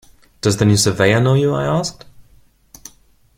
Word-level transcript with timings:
“Does 0.41 0.57
the 0.57 0.65
new 0.65 0.77
Surveyor 0.77 1.19
know 1.21 1.35
you?” 1.35 1.53
I 1.53 1.65
asked. 1.65 2.05